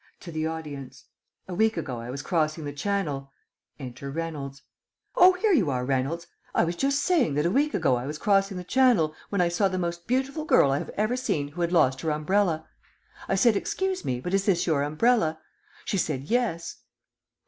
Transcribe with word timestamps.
(To 0.21 0.31
the 0.31 0.47
audience) 0.47 1.05
A 1.47 1.53
week 1.53 1.77
ago 1.77 1.99
I 1.99 2.09
was 2.09 2.23
crossing 2.23 2.65
the 2.65 2.73
Channel 2.73 3.31
(enter 3.77 4.09
Reynolds) 4.09 4.63
Oh, 5.15 5.33
here 5.33 5.51
you 5.53 5.69
are, 5.69 5.85
Reynolds! 5.85 6.25
I 6.55 6.63
was 6.63 6.75
just 6.75 7.03
saying 7.05 7.35
that 7.35 7.45
a 7.45 7.51
week 7.51 7.75
ago 7.75 7.97
I 7.97 8.07
was 8.07 8.17
crossing 8.17 8.57
the 8.57 8.63
Channel 8.63 9.13
when 9.29 9.41
I 9.41 9.47
saw 9.47 9.67
the 9.67 9.77
most 9.77 10.07
beautiful 10.07 10.43
girl 10.43 10.71
I 10.71 10.79
have 10.79 10.89
ever 10.97 11.15
seen 11.15 11.49
who 11.49 11.61
had 11.61 11.71
lost 11.71 12.01
her 12.01 12.09
umbrella. 12.09 12.67
I 13.29 13.35
said, 13.35 13.55
"Excuse 13.55 14.03
me, 14.03 14.19
but 14.19 14.33
is 14.33 14.47
this 14.47 14.65
your 14.65 14.81
umbrella?" 14.81 15.39
She 15.85 15.99
said, 15.99 16.23
"Yes." 16.23 16.77